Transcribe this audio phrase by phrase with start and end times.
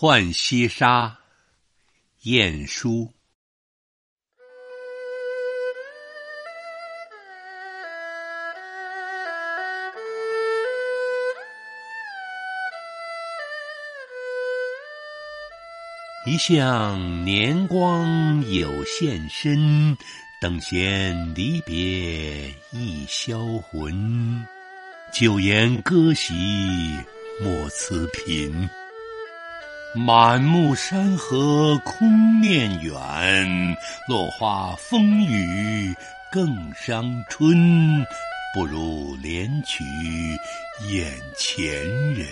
[0.00, 1.18] 浣溪沙，
[2.22, 3.12] 晏殊。
[16.24, 19.98] 一向年光有限身，
[20.40, 24.46] 等闲离别易销魂。
[25.12, 26.34] 久言歌席
[27.42, 28.70] 莫辞频。
[29.94, 35.94] 满目山河空念远，落花风雨
[36.30, 38.04] 更伤春。
[38.54, 39.84] 不如怜取
[40.90, 41.68] 眼前
[42.14, 42.26] 人。